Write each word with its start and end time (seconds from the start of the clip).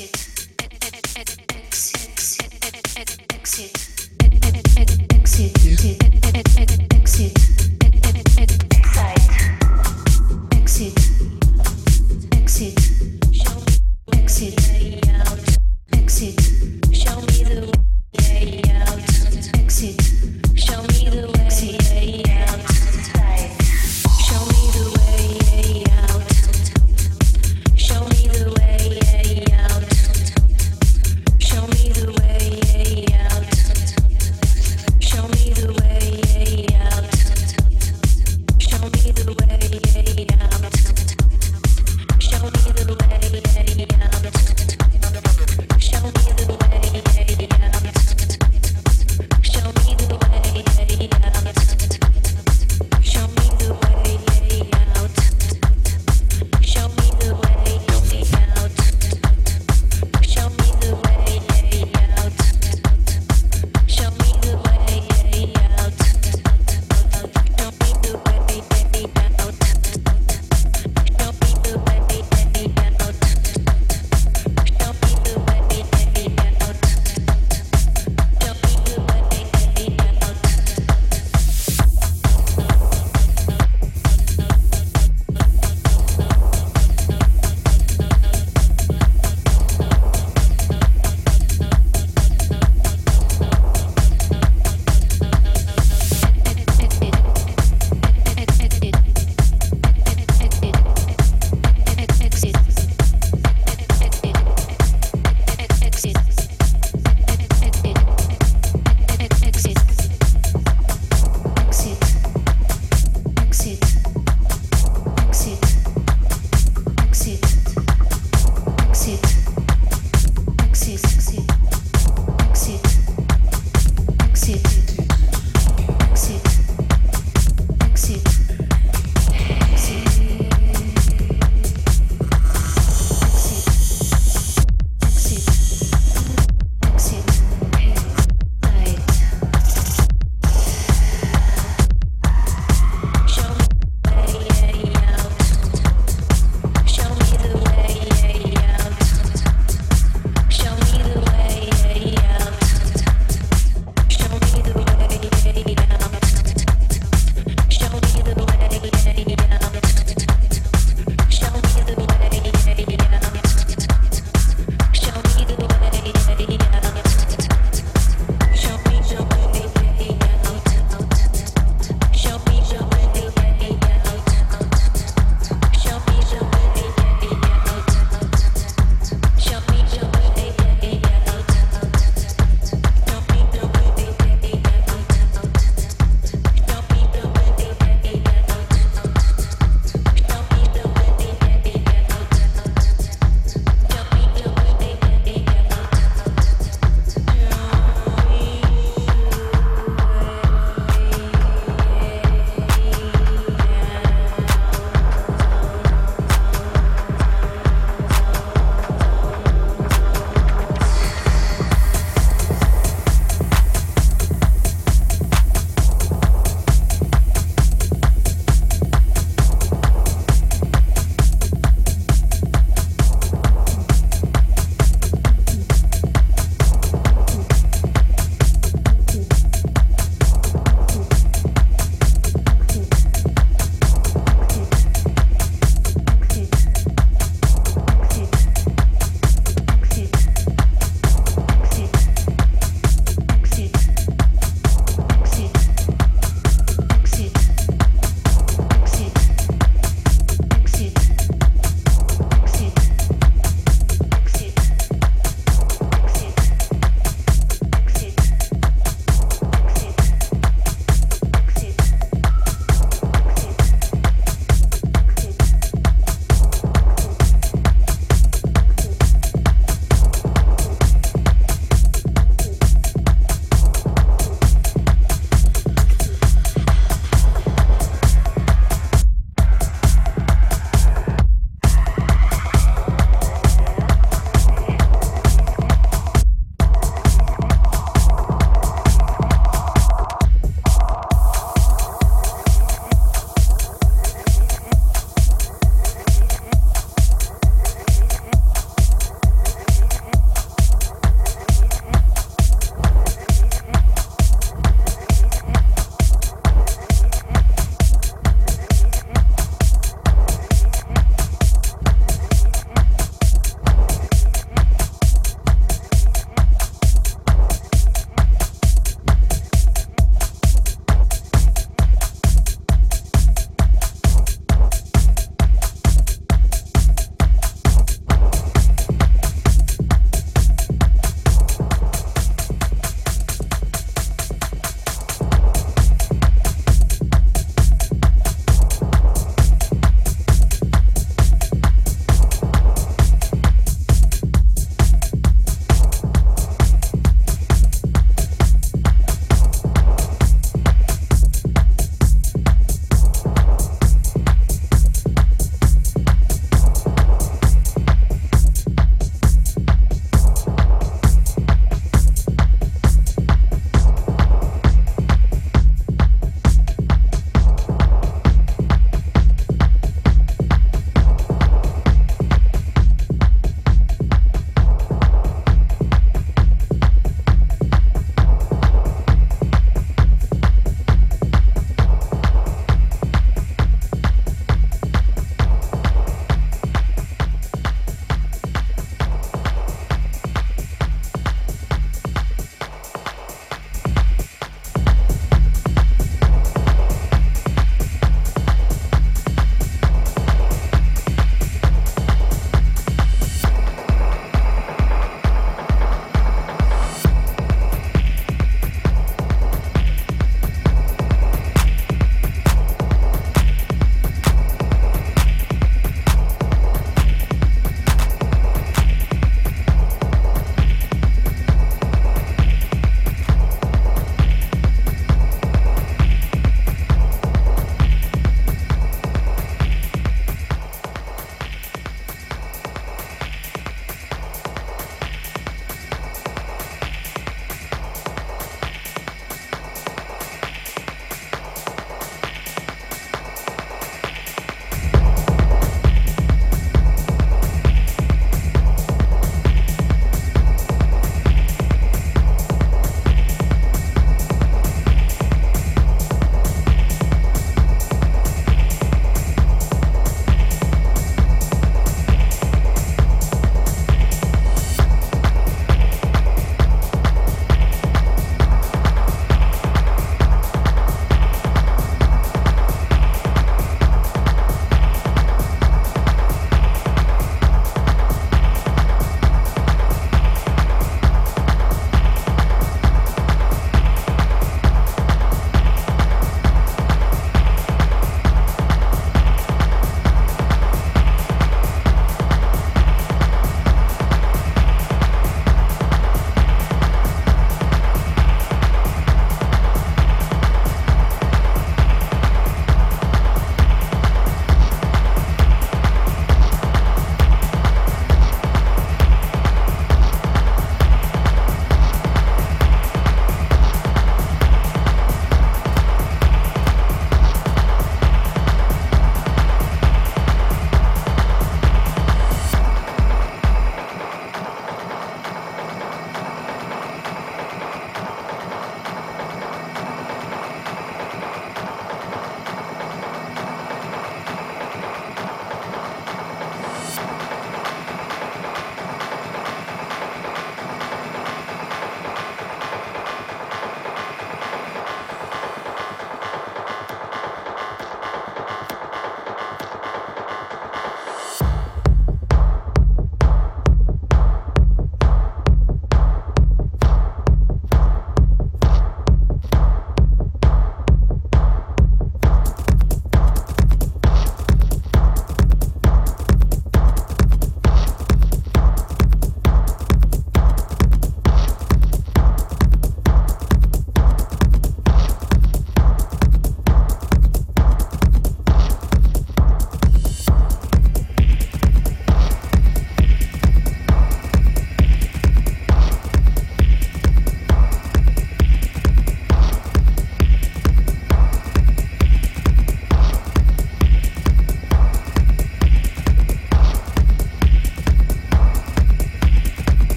it. 0.00 0.29